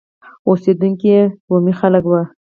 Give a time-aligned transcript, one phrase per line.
[0.47, 2.21] اوسېدونکي یې بومي خلک وو.